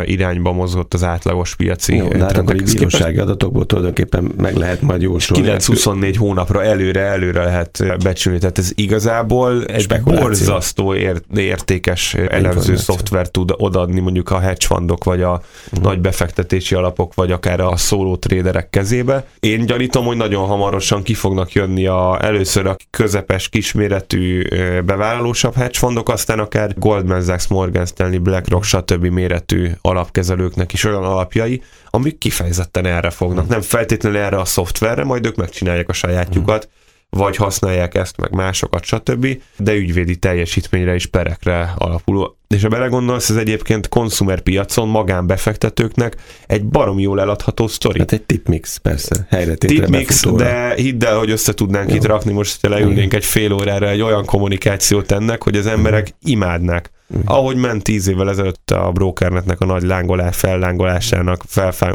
irányba 0.05 0.51
mozgott 0.51 0.93
az 0.93 1.03
átlagos 1.03 1.55
piaci. 1.55 1.95
Jó, 1.95 2.07
de 2.07 2.17
hát 2.17 2.37
akkor 2.37 2.55
bírósági 2.55 3.17
adatokból 3.17 3.65
tulajdonképpen 3.65 4.31
meg 4.37 4.55
lehet 4.55 4.81
majd 4.81 5.01
jósolni. 5.01 5.47
9-24 5.57 6.15
hónapra 6.17 6.63
előre 6.63 7.02
előre 7.03 7.43
lehet 7.43 7.83
becsülni. 8.03 8.39
Tehát 8.39 8.57
ez 8.57 8.71
igazából 8.75 9.65
egy 9.65 10.01
borzasztó 10.03 10.95
értékes 11.35 12.13
elemző 12.13 12.75
szoftver 12.75 13.29
tud 13.29 13.53
odaadni 13.57 13.99
mondjuk 13.99 14.29
a 14.29 14.39
hedge 14.39 14.65
fundok, 14.65 15.03
vagy 15.03 15.21
a 15.21 15.41
uh-huh. 15.65 15.83
nagy 15.83 15.99
befektetési 15.99 16.75
alapok, 16.75 17.13
vagy 17.13 17.31
akár 17.31 17.59
a 17.59 17.77
szóló 17.77 18.15
traderek 18.15 18.69
kezébe. 18.69 19.25
Én 19.39 19.65
gyanítom, 19.65 20.05
hogy 20.05 20.17
nagyon 20.17 20.47
hamarosan 20.47 21.03
ki 21.03 21.13
fognak 21.13 21.51
jönni 21.51 21.85
a, 21.85 22.17
először 22.21 22.67
a 22.67 22.75
közepes, 22.89 23.49
kisméretű 23.49 24.41
bevállalósabb 24.85 25.55
hedge 25.55 25.77
fundok, 25.77 26.09
aztán 26.09 26.39
akár 26.39 26.73
Goldman 26.77 27.21
Sachs, 27.21 27.47
Morgan 27.47 27.85
Stanley, 27.85 28.19
BlackRock, 28.19 28.63
stb. 28.63 29.05
méretű 29.05 29.69
alapkezelőknek 29.81 30.73
is 30.73 30.83
olyan 30.83 31.03
alapjai, 31.03 31.61
amik 31.89 32.17
kifejezetten 32.17 32.85
erre 32.85 33.09
fognak. 33.09 33.47
Nem 33.47 33.61
feltétlenül 33.61 34.19
erre 34.19 34.39
a 34.39 34.45
szoftverre, 34.45 35.03
majd 35.03 35.25
ők 35.25 35.35
megcsinálják 35.35 35.89
a 35.89 35.93
sajátjukat. 35.93 36.65
Uh-huh 36.65 36.81
vagy 37.13 37.35
használják 37.35 37.95
ezt, 37.95 38.17
meg 38.17 38.31
másokat, 38.31 38.83
stb., 38.83 39.27
de 39.57 39.73
ügyvédi 39.73 40.15
teljesítményre 40.15 40.93
és 40.93 41.05
perekre 41.05 41.73
alapuló. 41.77 42.37
És 42.47 42.61
ha 42.61 42.67
belegondolsz, 42.67 43.29
ez 43.29 43.35
egyébként 43.35 43.89
konzumerpiacon 43.89 44.87
magánbefektetőknek 44.87 46.15
egy 46.47 46.65
barom 46.65 46.99
jól 46.99 47.21
eladható 47.21 47.67
sztori. 47.67 47.99
Hát 47.99 48.11
egy 48.11 48.21
tipmix, 48.21 48.77
persze, 48.77 49.27
helyre 49.29 49.55
Tipmix, 49.55 50.25
de 50.25 50.73
hidd 50.75 51.05
el, 51.05 51.17
hogy 51.17 51.29
össze 51.29 51.53
tudnánk 51.53 51.89
Jó. 51.89 51.95
itt 51.95 52.05
rakni, 52.05 52.33
most 52.33 52.61
ha 52.61 52.69
leülnénk 52.69 53.13
egy 53.13 53.25
fél 53.25 53.53
órára 53.53 53.89
egy 53.89 54.01
olyan 54.01 54.25
kommunikációt 54.25 55.11
ennek, 55.11 55.43
hogy 55.43 55.55
az 55.55 55.67
emberek 55.67 56.15
imádnák. 56.21 56.91
Ahogy 57.25 57.55
ment 57.55 57.83
tíz 57.83 58.07
évvel 58.07 58.29
ezelőtt 58.29 58.71
a 58.71 58.91
brokernetnek 58.91 59.61
a 59.61 59.65
nagy 59.65 59.83
lángolás, 59.83 60.37
fellángolásának, 60.37 61.43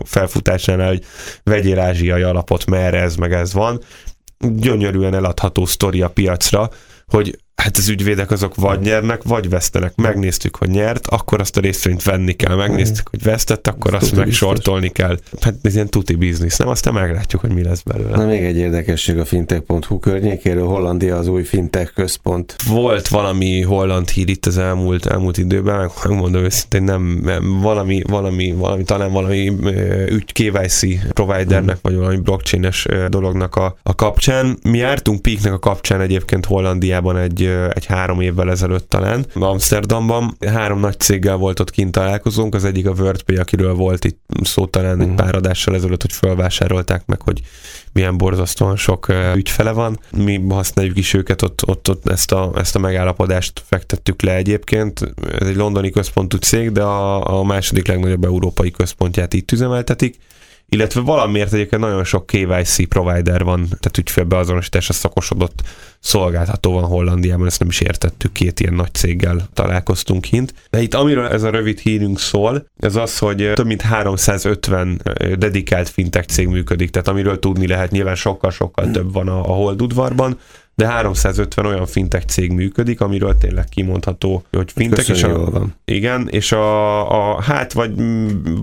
felfutásánál, 0.05 0.89
hogy 0.89 1.05
vegyél 1.43 1.79
ázsiai 1.79 2.23
alapot, 2.23 2.67
merre 2.67 3.01
ez 3.01 3.17
meg 3.17 3.33
ez 3.33 3.53
van, 3.53 3.81
gyönyörűen 4.39 5.15
eladható 5.15 5.67
sztori 5.67 6.03
a 6.03 6.11
piacra, 6.11 6.71
hogy 7.07 7.39
hát 7.63 7.77
az 7.77 7.89
ügyvédek 7.89 8.31
azok 8.31 8.55
vagy 8.55 8.81
nyernek, 8.81 9.23
vagy 9.23 9.49
vesztenek. 9.49 9.93
Megnéztük, 9.97 10.57
hogy 10.57 10.69
nyert, 10.69 11.07
akkor 11.07 11.41
azt 11.41 11.57
a 11.57 11.61
részvényt 11.61 12.03
venni 12.03 12.33
kell. 12.33 12.57
Megnéztük, 12.57 13.09
hogy 13.09 13.23
vesztett, 13.23 13.67
akkor 13.67 13.95
azt 13.95 14.17
meg 14.17 14.31
sortolni 14.31 14.89
kell. 14.89 15.19
Hát 15.41 15.55
ez 15.63 15.75
ilyen 15.75 15.89
tuti 15.89 16.15
biznisz, 16.15 16.57
nem? 16.57 16.69
Aztán 16.69 16.95
meglátjuk, 16.95 17.41
hogy 17.41 17.51
mi 17.51 17.63
lesz 17.63 17.83
belőle. 17.83 18.17
Na 18.17 18.27
még 18.27 18.45
egy 18.45 18.57
érdekesség 18.57 19.19
a 19.19 19.25
fintech.hu 19.25 19.99
környékéről. 19.99 20.67
Hollandia 20.67 21.17
az 21.17 21.29
új 21.29 21.43
fintech 21.43 21.93
központ. 21.95 22.57
Volt 22.69 23.09
valami 23.09 23.63
holland 23.63 24.09
hír 24.09 24.29
itt 24.29 24.47
az 24.47 24.59
elmúlt, 24.59 25.07
elmúlt 25.07 25.39
időben, 25.39 25.91
megmondom 26.05 26.43
őszintén, 26.43 26.83
nem, 26.83 27.21
nem 27.25 27.61
valami, 27.61 28.03
valami, 28.09 28.53
valami, 28.53 28.83
talán 28.83 29.13
valami 29.13 29.53
ügy 30.09 30.33
KYC 30.33 31.13
providernek, 31.13 31.77
mm. 31.77 31.81
vagy 31.83 31.97
valami 31.97 32.17
blockchain-es 32.17 32.87
dolognak 33.09 33.57
a, 33.57 33.77
a 33.83 33.95
kapcsán. 33.95 34.59
Mi 34.63 34.79
jártunk 34.79 35.23
Peaknek 35.23 35.53
a 35.53 35.59
kapcsán 35.59 36.01
egyébként 36.01 36.47
Hollandiában 36.47 37.17
egy 37.17 37.48
egy 37.49 37.87
három 37.87 38.21
évvel 38.21 38.51
ezelőtt 38.51 38.89
talán 38.89 39.27
Amsterdamban. 39.35 40.37
Három 40.47 40.81
nagy 40.81 40.99
céggel 40.99 41.37
volt 41.37 41.61
ott 41.61 41.71
kint 41.71 41.93
találkozunk, 41.93 42.55
az 42.55 42.65
egyik 42.65 42.87
a 42.87 42.91
WordPay, 42.91 43.37
akiről 43.37 43.75
volt 43.75 44.05
itt 44.05 44.21
szó 44.43 44.67
talán 44.67 45.01
egy 45.01 45.07
mhm. 45.07 45.17
pár 45.17 45.35
adással 45.35 45.75
ezelőtt, 45.75 46.03
hogy 46.03 46.13
felvásárolták 46.13 47.07
meg, 47.07 47.23
hogy 47.23 47.41
milyen 47.93 48.17
borzasztóan 48.17 48.77
sok 48.77 49.07
ügyfele 49.35 49.73
van. 49.73 49.99
Mi 50.17 50.45
használjuk 50.49 50.99
is 50.99 51.15
őket, 51.15 51.43
ott, 51.43 51.63
ott, 51.67 51.89
ott 51.89 52.09
ezt, 52.09 52.33
a, 52.33 52.53
ezt 52.55 52.77
a 52.77 52.79
megállapodást 52.79 53.63
fektettük 53.67 54.23
le 54.23 54.35
egyébként. 54.35 55.15
Ez 55.41 55.47
egy 55.49 55.57
londoni 55.57 55.91
központú 55.91 56.37
cég, 56.37 56.73
de 56.73 56.83
a, 56.83 57.39
a 57.39 57.45
második 57.45 57.87
legnagyobb 57.87 58.25
európai 58.25 58.71
központját 58.71 59.35
itt 59.35 59.53
üzemeltetik 59.53 60.19
illetve 60.69 61.01
valamiért 61.01 61.53
egyébként 61.53 61.83
nagyon 61.83 62.05
sok 62.05 62.27
KYC 62.27 62.89
provider 62.89 63.45
van, 63.45 63.61
tehát 63.65 63.99
ügyfélbeazonosításra 63.99 64.95
szakosodott 64.95 65.63
szolgáltató 66.01 66.73
van 66.73 66.85
Hollandiában, 66.85 67.47
ezt 67.47 67.59
nem 67.59 67.69
is 67.69 67.81
értettük, 67.81 68.33
két 68.33 68.61
ilyen 68.61 68.75
nagy 68.75 68.95
céggel 68.95 69.49
találkoztunk 69.53 70.21
kint. 70.21 70.55
De 70.71 70.83
itt 70.83 70.95
amiről 70.95 71.27
ez 71.27 71.43
a 71.43 71.51
rövid 71.51 71.79
hírünk 71.79 72.19
szól, 72.19 72.67
ez 72.77 72.97
az, 72.97 73.19
hogy 73.19 73.51
több 73.55 73.67
mint 73.67 73.83
350 73.83 75.03
dedikált 75.39 75.89
fintech 75.89 76.27
cég 76.29 76.49
működik, 76.49 76.91
tehát 76.91 77.09
amiről 77.09 77.39
tudni 77.39 77.67
lehet, 77.67 77.91
nyilván 77.91 78.15
sokkal-sokkal 78.15 78.91
több 78.91 79.13
van 79.13 79.29
a, 79.29 79.39
a 79.39 79.53
hold 79.53 79.83
udvarban, 79.83 80.39
de 80.79 80.87
350 80.87 81.67
olyan 81.67 81.87
fintech 81.87 82.27
cég 82.27 82.53
működik, 82.53 83.01
amiről 83.01 83.39
tényleg 83.39 83.69
kimondható, 83.69 84.45
hogy 84.53 84.73
fintech, 84.73 85.11
és 85.11 85.23
a, 85.23 85.51
van. 85.51 85.75
igen, 85.85 86.29
és 86.31 86.53
a, 86.53 87.33
a, 87.33 87.43
hát 87.43 87.73
vagy, 87.73 87.93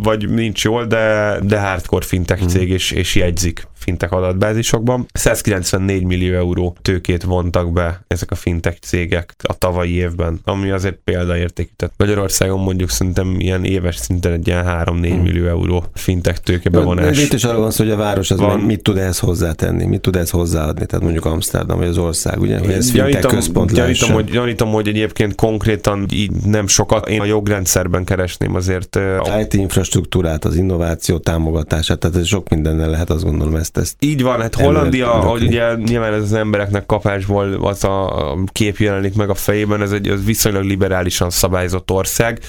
vagy 0.03 0.29
nincs 0.29 0.63
jól, 0.63 0.85
de, 0.85 1.37
de 1.43 1.59
hardcore 1.59 2.05
fintech 2.05 2.39
hmm. 2.39 2.49
cég, 2.49 2.69
és, 2.69 2.91
és 2.91 3.15
jegyzik 3.15 3.67
fintek 3.85 4.11
adatbázisokban. 4.11 5.05
194 5.13 6.03
millió 6.03 6.33
euró 6.33 6.75
tőkét 6.81 7.23
vontak 7.23 7.71
be 7.71 8.03
ezek 8.07 8.31
a 8.31 8.35
fintek 8.35 8.77
cégek 8.81 9.35
a 9.43 9.57
tavalyi 9.57 9.93
évben, 9.93 10.39
ami 10.43 10.69
azért 10.69 10.99
példaértékű. 11.03 11.69
Tehát 11.75 11.93
Magyarországon 11.97 12.59
mondjuk 12.59 12.89
szerintem 12.89 13.39
ilyen 13.39 13.63
éves 13.63 13.95
szinten 13.95 14.31
egy 14.31 14.47
ilyen 14.47 14.65
3-4 14.67 14.85
hmm. 14.85 15.21
millió 15.21 15.47
euró 15.47 15.83
fintek 15.93 16.39
tőke 16.39 16.69
bevonás. 16.69 17.23
Itt 17.23 17.33
is 17.33 17.43
arról 17.43 17.61
van 17.61 17.71
szó, 17.71 17.83
hogy 17.83 17.93
a 17.93 17.95
város 17.95 18.31
az 18.31 18.39
van. 18.39 18.59
mit 18.59 18.81
tud 18.81 18.97
ehhez 18.97 19.19
hozzátenni, 19.19 19.85
mit 19.85 20.01
tud 20.01 20.15
ehhez 20.15 20.29
hozzáadni, 20.29 20.85
tehát 20.85 21.03
mondjuk 21.03 21.25
Amsterdam 21.25 21.77
vagy 21.77 21.87
az 21.87 21.97
ország, 21.97 22.41
ugye, 22.41 22.59
hogy 22.59 22.71
ez 22.71 22.91
gyanítom, 22.91 23.31
központ 23.31 23.71
gyanítom, 23.73 24.11
hogy, 24.11 24.25
gyanítom, 24.25 24.71
hogy 24.71 24.87
egyébként 24.87 25.35
konkrétan 25.35 26.05
így 26.11 26.31
nem 26.31 26.67
sokat, 26.67 27.09
én 27.09 27.21
a 27.21 27.25
jogrendszerben 27.25 28.03
keresném 28.03 28.55
azért. 28.55 28.95
A 28.95 29.39
IT 29.39 29.53
infrastruktúrát, 29.53 30.45
az 30.45 30.55
innováció 30.55 31.17
támogatását, 31.17 31.99
tehát 31.99 32.17
ez 32.17 32.25
sok 32.25 32.49
mindennel 32.49 32.89
lehet 32.89 33.09
azt 33.09 33.23
gondolom 33.23 33.55
ezt 33.55 33.74
ezt, 33.77 33.95
Így 33.99 34.21
van, 34.21 34.41
hát 34.41 34.55
Hollandia, 34.55 35.11
hogy 35.11 35.43
ugye 35.43 35.75
nyilván 35.75 36.13
ez 36.13 36.21
az 36.21 36.33
embereknek 36.33 36.85
kapásból 36.85 37.53
az 37.53 37.83
a 37.83 38.37
kép 38.51 38.77
jelenik 38.77 39.15
meg 39.15 39.29
a 39.29 39.35
fejében, 39.35 39.81
ez 39.81 39.91
egy 39.91 40.07
az 40.07 40.25
viszonylag 40.25 40.63
liberálisan 40.63 41.29
szabályzott 41.29 41.91
ország, 41.91 42.39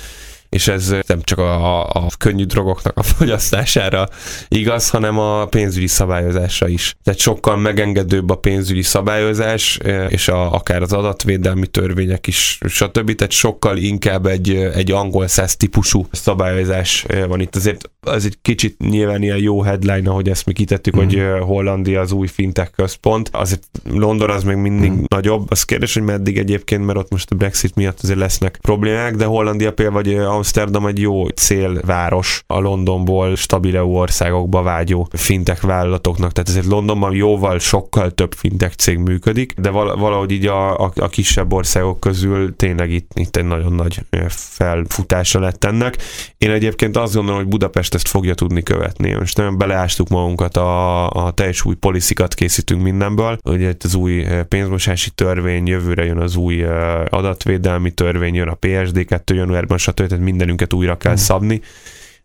és 0.49 0.69
ez 0.69 0.95
nem 1.07 1.21
csak 1.23 1.39
a, 1.39 1.85
a 1.85 2.07
könnyű 2.19 2.45
drogoknak 2.45 2.97
a 2.97 3.03
fogyasztására 3.17 4.09
igaz, 4.49 4.91
hanem 4.91 5.19
a 5.19 5.45
pénzügyi 5.47 5.87
szabályozásra 5.87 6.69
is. 6.69 6.97
Tehát 7.03 7.21
sokkal 7.21 7.57
megengedőbb 7.57 8.31
a 8.31 8.35
pénzügyi 8.35 8.83
szabályozás, 8.83 9.79
és 10.09 10.29
a, 10.29 10.53
akár 10.53 10.83
az 10.83 10.93
adatvédelmi 10.93 11.67
törvények 11.67 12.27
is, 12.27 12.59
stb. 12.69 13.15
Tehát 13.15 13.33
sokkal 13.33 13.77
inkább 13.77 14.27
egy, 14.27 14.55
egy 14.55 14.91
angol 14.91 15.27
száz 15.27 15.57
típusú 15.57 16.07
szabályozás 16.11 17.07
van 17.29 17.41
itt. 17.41 17.57
Azért 17.57 17.91
az 18.01 18.25
egy 18.25 18.39
kicsit 18.43 18.79
nyilván 18.79 19.23
ilyen 19.23 19.39
jó 19.39 19.63
headline, 19.63 20.11
ahogy 20.11 20.29
ezt 20.29 20.47
mi 20.47 20.53
kitettük, 20.53 20.97
mm. 20.97 20.99
hogy 20.99 21.23
Hollandia 21.41 22.01
az 22.01 22.13
új 22.13 22.27
fintech 22.27 22.71
központ. 22.71 23.29
Azért 23.33 23.63
London 23.91 24.31
az 24.31 24.43
még 24.45 24.57
mindig 24.57 24.91
mm. 24.91 25.03
nagyobb. 25.09 25.51
Az 25.51 25.63
kérdés, 25.63 25.95
hogy 25.95 26.03
meddig 26.03 26.39
egyébként, 26.39 26.87
mert 26.87 26.99
ott 26.99 27.11
most 27.11 27.31
a 27.31 27.35
Brexit 27.35 27.75
miatt 27.75 28.01
azért 28.03 28.19
lesznek 28.19 28.59
problémák, 28.63 29.15
de 29.15 29.25
Hollandia 29.25 29.73
például, 29.73 30.03
vagy 30.03 30.15
Amsterdam 30.37 30.87
egy 30.87 31.01
jó 31.01 31.29
célváros 31.29 32.43
a 32.47 32.59
Londonból 32.59 33.37
stabil 33.37 33.77
EU 33.77 33.97
országokba 33.97 34.63
vágyó 34.63 35.09
fintech 35.13 35.67
vállalatoknak. 35.67 36.33
Tehát 36.33 36.49
ezért 36.49 36.67
Londonban 36.67 37.15
jóval 37.15 37.59
sokkal 37.59 38.11
több 38.11 38.33
fintech 38.35 38.75
cég 38.77 38.99
működik, 38.99 39.55
de 39.57 39.71
valahogy 39.71 40.31
így 40.31 40.47
a, 40.47 40.85
a, 40.85 40.93
a 40.95 41.09
kisebb 41.09 41.53
országok 41.53 42.01
közül 42.01 42.57
tényleg 42.57 42.91
itt, 42.91 43.11
itt 43.15 43.37
egy 43.37 43.45
nagyon 43.45 43.73
nagy 43.73 44.01
felfutása 44.31 45.41
lett 45.41 45.65
ennek. 45.65 45.97
Én 46.39 46.51
egyébként 46.51 46.97
azt 46.97 47.15
gondolom, 47.15 47.41
hogy 47.41 47.49
Budapest 47.49 47.95
ezt 47.95 48.09
fogja 48.09 48.35
tudni 48.35 48.63
követni. 48.63 49.13
Most 49.13 49.37
nem 49.37 49.59
beleástuk 49.59 50.09
magunkat 50.09 50.57
a, 50.57 51.09
a 51.11 51.31
teljes 51.31 51.65
új 51.65 51.75
policikat 51.75 52.35
készítünk 52.35 52.83
mindenből. 52.83 53.39
Ugye 53.45 53.69
itt 53.69 53.83
az 53.83 53.95
új 53.95 54.27
pénzmosási 54.49 55.11
törvény, 55.11 55.67
jövőre 55.67 56.05
jön 56.05 56.19
az 56.19 56.37
új 56.37 56.65
adatvédelmi 57.09 57.91
törvény, 57.91 58.35
jön 58.35 58.49
a 58.49 58.59
PSD2 58.61 59.35
januárban, 59.35 59.79
stb. 59.79 60.07
Tehát 60.07 60.25
mindenünket 60.27 60.73
újra 60.73 60.97
kell 60.97 61.13
mm. 61.13 61.17
szabni 61.17 61.61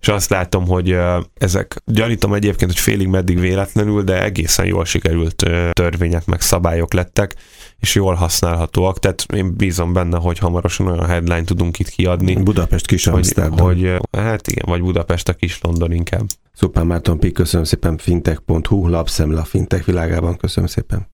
és 0.02 0.08
azt 0.08 0.30
látom, 0.30 0.68
hogy 0.68 0.98
ezek, 1.34 1.82
gyanítom 1.86 2.34
egyébként, 2.34 2.72
hogy 2.72 2.80
félig 2.80 3.08
meddig 3.08 3.40
véletlenül, 3.40 4.04
de 4.04 4.24
egészen 4.24 4.66
jól 4.66 4.86
sikerült 4.86 5.44
törvények 5.72 6.26
meg 6.26 6.42
szabályok 6.42 6.94
lettek, 6.94 7.36
és 7.80 7.96
jól 7.96 8.14
használhatóak, 8.14 9.00
tehát 9.00 9.26
én 9.34 9.56
bízom 9.56 9.94
benne, 9.94 10.18
hogy 10.18 10.38
hamarosan 10.38 10.88
olyan 10.88 11.06
headline 11.06 11.44
tudunk 11.44 11.80
itt 11.80 11.90
kiadni. 11.90 12.36
Budapest 12.36 12.88
kis 12.88 13.06
hogy, 13.06 13.34
hogy, 13.60 13.98
hát 14.12 14.48
igen, 14.48 14.66
vagy 14.68 14.82
Budapest 14.82 15.30
a 15.30 15.34
kis 15.34 15.60
London 15.62 15.92
inkább. 15.92 16.26
Szupán 16.54 16.88
Márton 16.88 17.20
Pik, 17.20 17.34
köszönöm 17.34 17.66
szépen, 17.66 17.98
fintech.hu, 17.98 18.88
lapszemle 18.88 19.40
a 19.40 19.44
fintech 19.46 19.86
világában, 19.86 20.38
köszönöm 20.38 20.70
szépen. 20.70 21.08